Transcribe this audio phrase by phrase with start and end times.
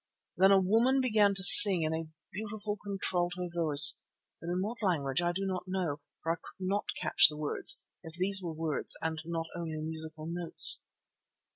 [0.35, 3.99] Then a woman began to sing in a beautiful, contralto voice,
[4.39, 7.83] but in what language I do not know, for I could not catch the words,
[8.01, 10.81] if these were words and not only musical notes.